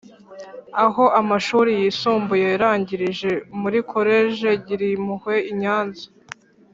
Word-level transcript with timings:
Aho 0.83 1.03
amashuri 1.21 1.71
yisumbuye 1.81 2.45
yarangirije 2.53 3.31
muri 3.61 3.79
Collège 3.91 4.49
Girimpuhwe 4.67 5.35
I 5.51 5.53
Nyanza 5.61 6.05